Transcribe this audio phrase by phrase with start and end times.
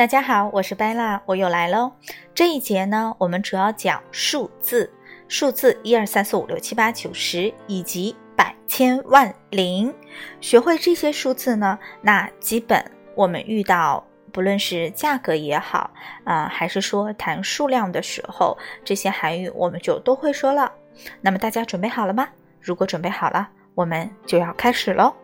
[0.00, 1.92] 大家好，我是贝拉，我又来喽。
[2.34, 4.90] 这一节呢，我们主要讲数字，
[5.28, 9.94] 数字一二三四五六七八九十以及百千万零。
[10.40, 12.82] 学会这些数字呢，那基本
[13.14, 14.02] 我们遇到
[14.32, 15.90] 不论是价格也好
[16.24, 20.72] 啊，还是说谈数量的时候，这些韩语我们就都会说了。
[21.20, 22.26] 那么大家准备好了吗？
[22.58, 25.14] 如果准备好了，我们就要开始喽。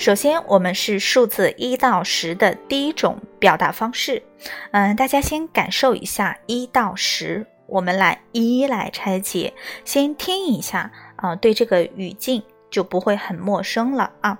[0.00, 4.22] 首先，我们是数字一到十的第一种表达方式。
[4.70, 9.52] 嗯，大家先感受一下一到十，我们来一一来拆解，
[9.84, 14.38] 先听一下啊，对这个语境就不会很陌生了啊。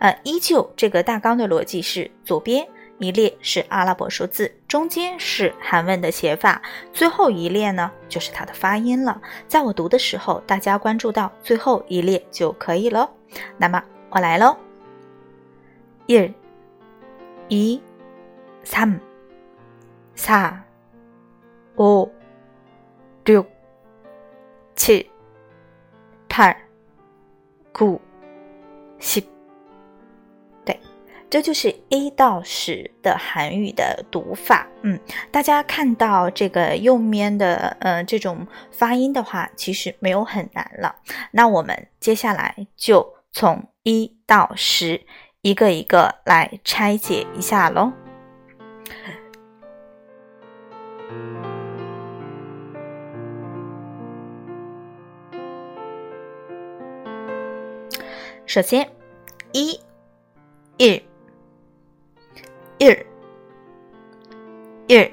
[0.00, 2.66] 呃，依旧这个大纲的逻辑是：左边
[2.98, 6.60] 一列是阿拉伯数字，中间是韩文的写法，
[6.92, 9.20] 最后一列呢就是它的发音了。
[9.46, 13.08] 在我读的时候，大家关注到最后一列就可以了。
[13.56, 14.65] 那么我来喽。
[16.06, 17.82] 一、二、
[18.64, 19.00] 三、
[20.14, 20.32] 四、
[21.76, 22.10] 五、
[23.24, 23.44] 六、
[24.74, 25.10] 七、
[26.28, 26.56] 八、
[27.74, 28.00] 九、
[28.98, 29.20] 十。
[30.64, 30.80] 对，
[31.28, 34.66] 这就是一到十的韩语的读法。
[34.82, 34.98] 嗯，
[35.32, 40.96] 大家看到这个右面的呃这种发音的话，其实没有很难了。
[41.32, 45.04] 那我们接下来就从一到十。
[45.46, 47.92] 一个一个来拆解一下喽。
[58.44, 58.90] 首先，
[59.52, 59.80] 一、
[60.78, 61.00] 一、
[62.78, 62.98] 一、
[64.88, 65.12] 一，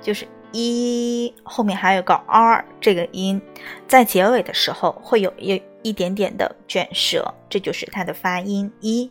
[0.00, 0.26] 就是
[0.60, 3.40] 一后面还有个 r 这个音，
[3.86, 9.10] 在结尾的时候会有一一点点的卷舌，这就是它的发音一。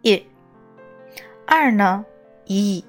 [0.00, 0.24] 一，
[1.46, 2.04] 二呢？
[2.46, 2.82] 一，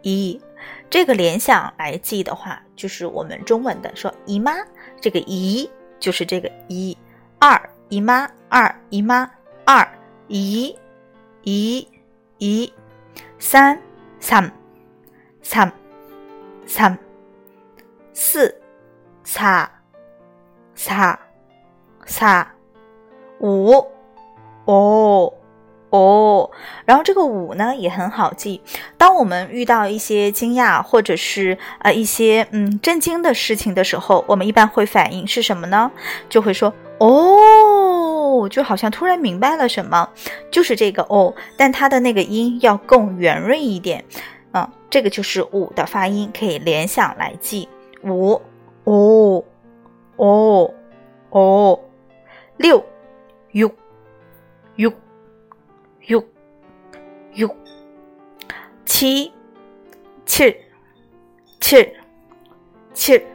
[0.00, 0.40] 一，
[0.88, 4.52] 这个联想来记的话，就是我们中文的说姨妈，
[4.98, 5.68] 这个姨
[6.00, 6.96] 就是这个一。
[7.38, 7.60] 二
[7.90, 9.30] 姨妈，二姨妈，
[9.66, 9.86] 二
[10.28, 10.74] 姨，
[11.42, 11.86] 姨，
[12.38, 12.72] 姨。
[13.38, 13.78] 三，
[14.20, 14.50] 三，
[15.42, 15.70] 三，
[16.64, 17.05] 三。
[18.18, 18.62] 四
[19.22, 19.70] 擦
[20.74, 21.18] 擦
[22.06, 22.50] 擦
[23.40, 23.86] 五
[24.64, 25.34] 哦
[25.90, 26.50] 哦。
[26.86, 28.62] 然后这个五呢也很好记
[28.96, 35.90] 当我们遇到一些惊讶或者是啊一些嗯震惊的事情的时候我们一般会反应是什么呢？
[36.30, 40.08] 就会说哦就好像突然明白了什么
[40.50, 44.02] 就是这个哦但它的那个音要更圆润一点。
[44.52, 47.68] 啊这个就是五的发音可以联想来记。
[48.05, 48.41] 五
[48.85, 49.43] 哦
[50.17, 50.73] 哦
[51.29, 51.79] 哦
[52.57, 52.83] 六
[53.53, 53.67] u
[54.77, 55.11] u。
[56.09, 56.33] 육,
[57.37, 57.55] 육,
[58.85, 59.31] 치,
[60.25, 60.59] 칠,
[61.59, 61.95] 칠,
[62.93, 63.27] 칠,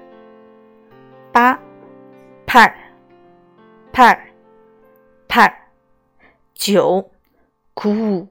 [1.33, 1.59] 빠,
[2.45, 2.75] 팔,
[3.93, 4.35] 팔,
[5.29, 5.71] 팔,
[6.55, 7.09] 九,
[7.75, 8.29] 구,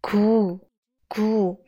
[0.00, 0.60] 구,
[1.07, 1.59] 姑.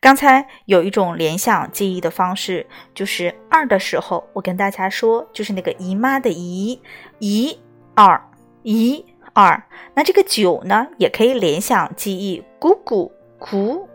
[0.00, 6.80] 刚才有一种联想记忆的方式，就是二的时候，我跟大家说，就是那个姨妈的姨，
[7.18, 7.58] 姨
[7.94, 8.20] 二，
[8.62, 9.04] 姨。
[9.38, 9.62] 二，
[9.92, 13.86] 那这个九呢，也可以联想记忆，咕咕咕，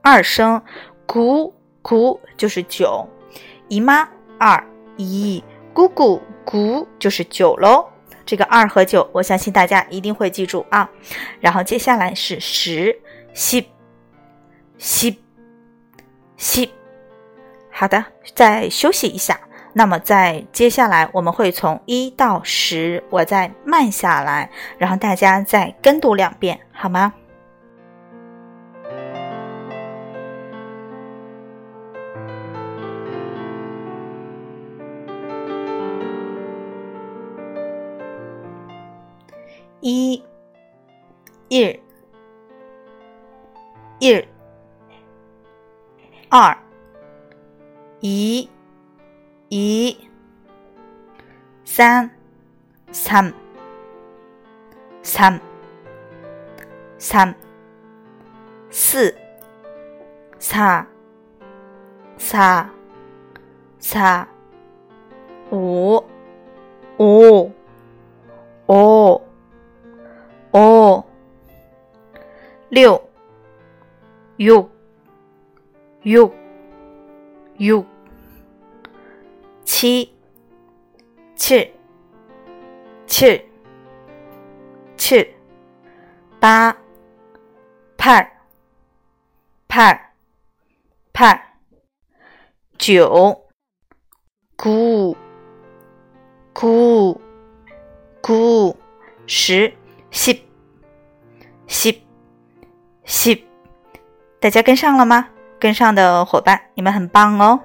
[0.00, 0.62] 二声，
[1.06, 1.52] 咕
[1.82, 3.06] 咕就是九，
[3.68, 4.08] 姨妈
[4.38, 4.66] 二
[4.96, 7.86] 姨，咕咕咕就是九喽。
[8.24, 10.88] 这个二和九，我相信大家一定会记住啊。
[11.40, 12.98] 然后接下来是十，
[13.34, 13.68] 西
[14.78, 15.18] 西
[16.36, 16.72] 西，
[17.70, 18.04] 好的，
[18.34, 19.40] 再休息一下。
[19.72, 27.12] 那么，在接下来我们会从一到十，我再慢下来，然后大家再跟读两遍，好吗？
[39.80, 40.24] 一、
[41.48, 41.80] 一、
[44.00, 44.24] 一、
[48.08, 48.48] 一，
[49.48, 49.98] 一，
[51.64, 52.08] 三，
[52.92, 53.34] 三，
[55.02, 55.40] 三，
[56.98, 57.34] 三，
[58.70, 59.12] 四，
[60.38, 60.56] 四，
[62.16, 62.36] 四，
[63.80, 63.98] 四，
[65.50, 66.00] 五，
[66.98, 67.50] 五，
[68.68, 69.20] 五，
[70.52, 71.04] 五，
[72.68, 73.10] 六，
[74.36, 74.70] 六，
[76.02, 76.32] 六，
[77.56, 77.84] 六。
[79.75, 80.13] 七，
[81.35, 81.73] 七，
[83.07, 83.45] 칠,
[84.97, 85.35] 칠,
[86.39, 86.75] 빠,
[87.97, 88.31] 팔,
[89.67, 90.13] 팔,
[91.13, 91.41] 팔,
[92.77, 93.49] 九,
[94.57, 95.15] 구,
[96.53, 97.19] 구,
[98.21, 98.75] 구,
[99.27, 99.73] 十,
[100.11, 100.43] 십,
[101.67, 102.01] 십,
[103.05, 103.43] 십.
[104.39, 105.29] 大家跟上了吗？
[105.59, 107.59] 跟上的伙伴，你们很棒哦！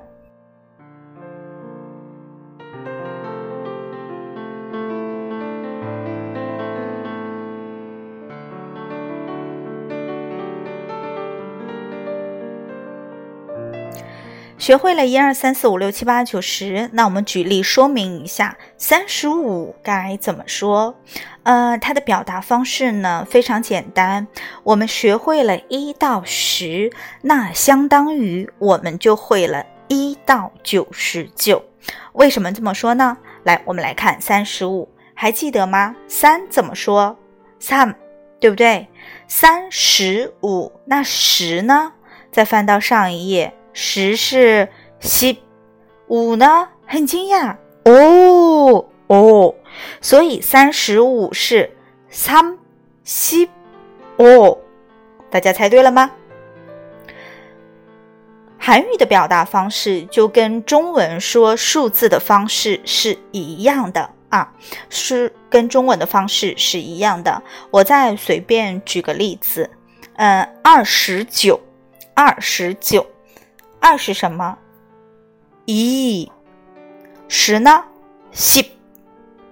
[14.62, 20.94] 学会了一二三四五六七八九十，那我们举例说明一下三十五该怎么说。
[21.42, 24.28] 呃，它的表达方式呢非常简单。
[24.62, 26.92] 我们学会了一到十，
[27.24, 31.66] 那相当于我们就会了一到九十九。
[32.14, 33.18] 为什么这么说呢？
[33.42, 35.96] 来，我们来看三十五，还记得吗？
[36.08, 37.18] 三怎么说？
[37.60, 37.96] 三，
[38.40, 38.88] 对不对？
[39.28, 41.94] 三十五，那十呢？
[42.32, 43.52] 再翻到上一页。
[43.74, 44.70] 十是
[45.00, 45.42] 西，
[46.08, 46.68] 五呢？
[46.86, 49.56] 很惊讶哦哦，
[50.02, 51.72] 所以三十五是
[52.10, 52.58] 三
[53.04, 53.50] 西
[54.18, 54.58] 哦，
[55.30, 56.12] 大家猜对了吗？
[58.58, 64.54] 韩语的表达方式就跟中文说数字的方式是一样的啊，
[64.90, 67.42] 是跟中文的方式是一样的。
[67.72, 69.70] 我再随便举个例子，
[70.18, 71.60] 嗯，二十九，
[72.14, 73.08] 二十九。
[73.82, 74.58] 二是什么？
[75.66, 76.32] 一
[77.28, 77.84] 十呢？
[78.32, 78.64] 十。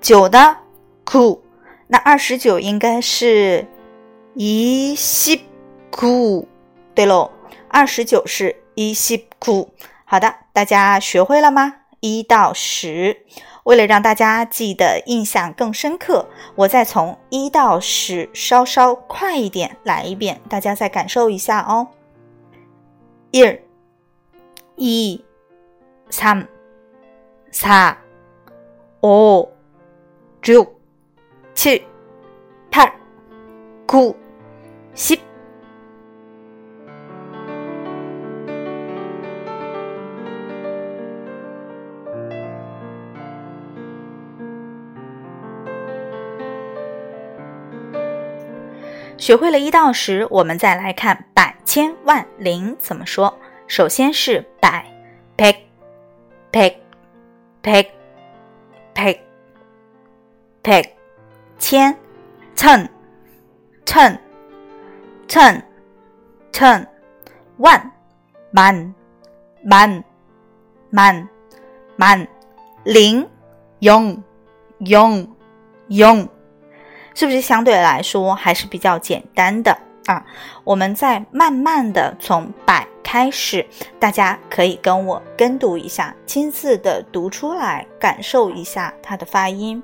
[0.02, 0.56] 九的
[1.06, 1.42] cool
[1.88, 3.68] 那二十九应该是
[4.34, 5.44] 一稀 b
[5.92, 6.46] cool
[6.96, 7.30] 对喽
[7.68, 9.68] 二十九是一稀 b cool
[10.06, 11.76] 好的大家学会了吗？
[12.00, 13.26] 一到十。
[13.66, 21.90] 为了让大家记得印象更深刻我再从一到十稍稍快一点来一遍大家再感受一下哦。
[23.32, 23.44] 一
[24.80, 25.22] 2,
[26.10, 26.48] 3,
[27.52, 27.96] 4,
[29.02, 29.50] 5,
[30.42, 30.68] 6,
[31.54, 31.82] 7,
[32.72, 32.92] 8,
[33.86, 34.16] 9,
[34.96, 35.20] 10.
[49.18, 53.39] 学会了一到十，我们再来看百、千、万、零怎么说。
[53.70, 54.84] 首先是百
[55.38, 55.56] pei
[56.52, 56.76] pei
[60.64, 60.90] pei
[61.60, 61.96] 千
[62.56, 62.90] ten
[63.86, 64.18] ten
[65.28, 65.62] ten
[66.52, 66.88] ten
[67.58, 67.92] 万
[68.50, 68.92] man
[69.62, 70.04] man
[70.90, 71.28] man
[71.96, 72.28] man
[72.84, 73.30] 零
[73.82, 74.18] yong
[74.80, 75.28] yong
[75.90, 76.28] yong
[77.14, 79.78] 是不是相对来说还是比较简单的
[80.08, 80.26] 啊
[80.64, 83.66] 我们再慢慢的从百开始
[84.00, 89.82] 大家可以跟我跟读一下亲自的读出来感受一下它的发音。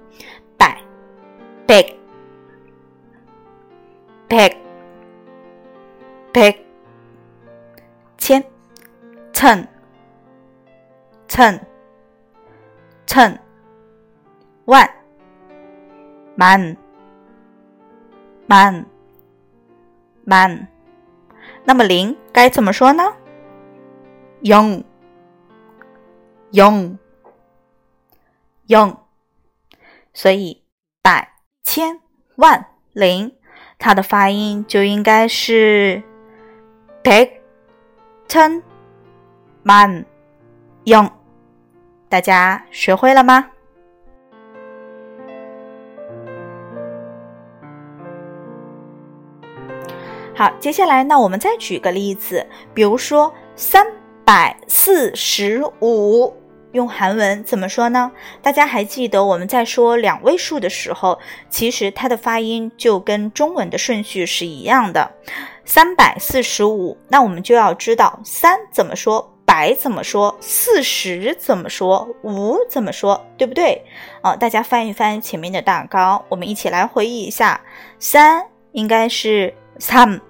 [0.57, 0.77] 百。
[1.67, 1.95] Big
[4.29, 4.55] pig
[6.33, 6.55] pig
[8.17, 8.43] 千。
[9.35, 9.67] 蹭
[11.27, 11.59] 蹭
[13.05, 13.37] 蹭
[14.63, 14.89] 万。
[16.35, 16.77] man
[18.47, 18.85] man
[20.23, 20.67] man
[21.65, 22.15] 那么零。
[22.35, 23.15] 该怎么说呢
[24.41, 24.83] ？young
[26.51, 26.97] young
[28.67, 28.97] young，
[30.13, 30.61] 所以
[31.01, 31.31] 百
[31.63, 32.01] 千
[32.35, 33.33] 万零，
[33.79, 36.03] 它的发音就应该是
[37.01, 37.29] big
[38.27, 38.61] ten
[39.63, 40.05] man
[40.83, 41.09] young。
[42.09, 43.49] 大家学会了吗？
[50.37, 53.87] 好，接下来那我们再举个例子，比如说三
[54.25, 56.33] 百四十五，
[56.73, 58.11] 用韩文怎么说呢？
[58.41, 61.17] 大家还记得我们在说两位数的时候，
[61.49, 65.09] 其实它的发音就跟中文的顺序是一样的。
[65.63, 73.81] 三百四十五，那我们就要知道三怎么说，百怎么说，四十怎么说，五怎么说，对不对？
[74.19, 77.61] 啊，大家翻一翻前面的大纲，我们一起来回忆一下，
[77.99, 79.53] 三应该是。
[79.78, 80.20] 三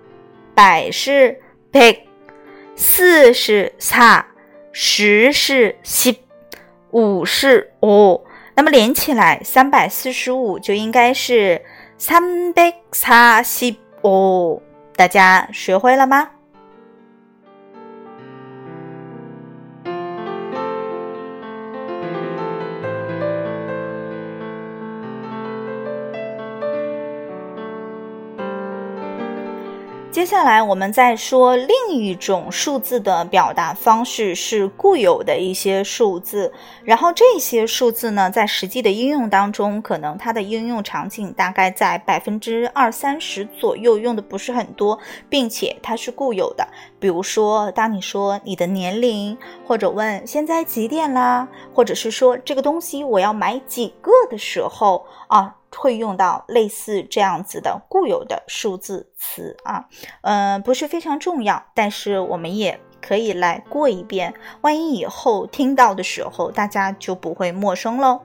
[0.54, 1.40] 百是
[1.72, 2.00] 백，
[2.76, 4.24] 四是사
[4.72, 6.18] 十是십
[6.90, 8.22] 五是오
[8.54, 11.62] 那么连起来，三百四十五就应该是
[11.96, 12.72] 三百
[13.42, 14.62] 四十五。
[14.96, 16.30] 大家学会了吗？
[30.15, 36.53] 接下来我们再说另一种数字的表达方式是固有的一些数字，
[36.85, 46.65] 然后这些数字呢，在实际的应用当中，可能它的应用场景大概在百分之二三十左右，用的不是很多，并且它是固有的。
[46.97, 55.55] 比如说，当你说你的年龄，或者问现在几点啦，或者是说这个东西我要买几个的时候啊。
[55.70, 59.86] 会用到类似这样子的固有的数字词啊，
[60.22, 68.20] 嗯，不是非常重要，但是我们也可以来过一遍，万一以后听到的时候，大家就不会陌生喽。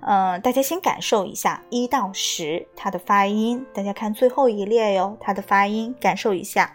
[0.00, 6.72] 嗯，大家先感受一下一到十它的发音，大家看最后一列哟，它的发音感受一下。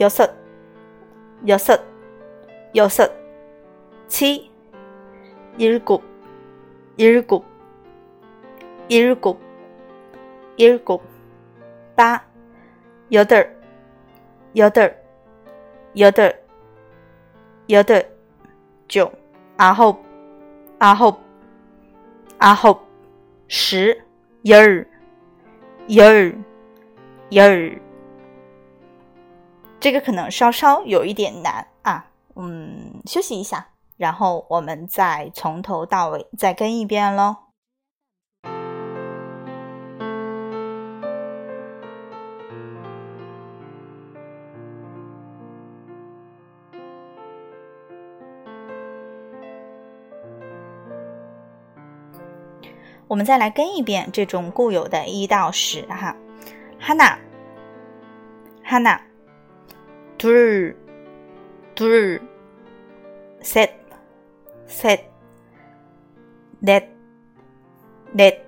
[0.00, 0.34] 여섯,
[1.46, 1.80] 여섯,
[2.74, 3.12] 여섯,
[4.08, 4.50] 치,
[5.58, 6.02] 일곱,
[6.96, 7.44] 일곱,
[8.88, 9.40] 일곱,
[10.56, 11.02] 일곱,
[11.94, 12.24] 빠,
[13.12, 13.59] 여덟,
[14.54, 14.96] 幺二，
[15.94, 16.34] 幺二，
[17.66, 18.06] 幺二
[18.88, 19.12] 九，
[19.56, 19.96] 然后，
[20.78, 21.20] 然后，
[22.38, 22.80] 然后
[23.46, 23.96] 十，
[24.42, 24.86] 一儿，
[25.86, 26.34] 一儿，
[27.28, 27.80] 一儿，
[29.78, 37.36] 这个可能稍稍有一点难啊，嗯，休息一下，然后我们再从头到尾再跟一遍喽。
[53.09, 56.15] 我们再来跟一遍这种固有的一到十哈，
[56.79, 57.17] 哈娜，
[58.63, 58.99] 哈娜，
[60.17, 60.75] 둘
[61.75, 62.19] 둘，
[63.41, 63.69] 셋
[64.67, 64.99] 셋，
[66.61, 66.83] 넷
[68.15, 68.39] 넷，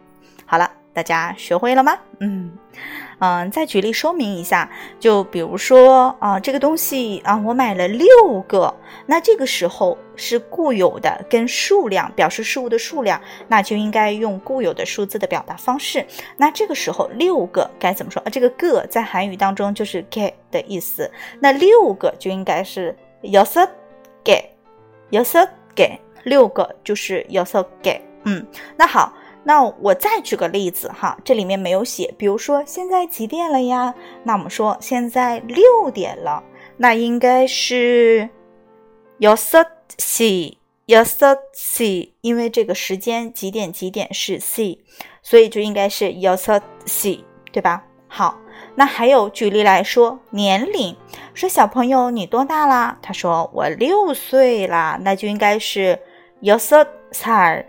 [0.46, 1.98] 好了，大家学会了吗？
[2.20, 2.52] 嗯。
[3.18, 8.74] 嗯，再举例说明一下，就比如说啊，这个东西啊，我买了六个，
[9.06, 16.04] 那这个时候是固有的，跟数量表示事物的数量，那就应该用固有的数字的表达方式。
[16.36, 18.28] 那这个时候六个该怎么说啊？
[18.28, 28.00] 这个个在韩语当中就是 get 的意思，那六个就应该是여섯개여섯개六个就是여섯 개。
[28.24, 28.44] 嗯，
[28.76, 29.12] 那好。
[29.46, 33.94] 那我再举个例子哈，这里面没有写，比如说现在几点了呀？
[34.22, 36.42] 那我们说现在六点了，
[36.76, 38.28] 那应该是
[39.18, 44.78] 여섯시여섯시因为这个时间几点几点是 C，
[45.22, 47.84] 所以就应该是여섯시对吧？
[48.08, 48.38] 好，
[48.74, 50.94] 那还有举例来说，年龄，
[51.34, 52.98] 说小朋友你多大啦？
[53.00, 55.98] 他说我六岁啦，那就应该是
[56.42, 57.64] 여섯살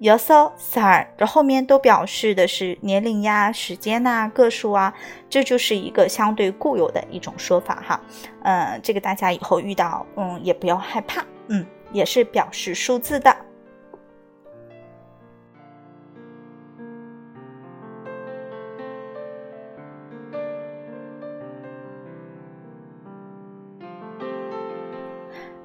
[0.00, 4.92] 여섯살这后面都表示的是年龄呀、时间呐、个数啊，
[5.30, 8.00] 这就是一个相对固有的一种说法哈。
[8.42, 13.34] 嗯，这个大家以后遇到，嗯，也不要害怕，嗯，也是表示数字的。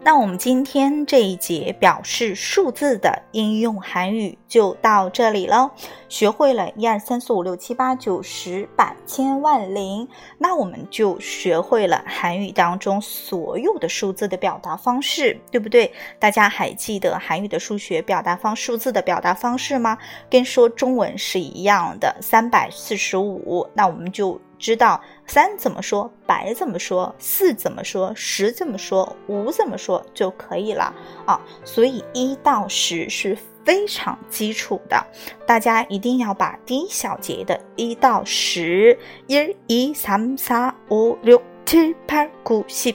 [0.06, 5.72] 那我们今天这一节表示数字的应用韩语就到这里了。
[6.08, 10.06] 学会了一二三四五六七八九十百千万零，
[10.38, 15.92] 那我们就学会了韩语当中所有的数字的表达方式，对不对？
[16.20, 19.98] 大家还记得韩语的数学表达方数字的表达方式吗？
[20.30, 23.68] 跟说中文是一样的，三百四十五。
[23.75, 24.40] 那我们就。
[24.58, 30.94] 知道三怎么说，百怎么说，四怎么说，十怎么说，五怎么说就可以了
[31.26, 31.40] 啊。
[31.64, 35.04] 所以一到十是非常基础的，
[35.46, 40.54] 大家一定要把第一小节的一到十，一、二、三、四、
[40.90, 42.94] 五、六、七、八、九、十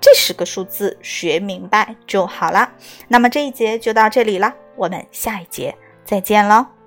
[0.00, 2.72] 这十个数字学明白就好了。
[3.08, 6.81] 那么这一节就到这里了，我们下一节再见了。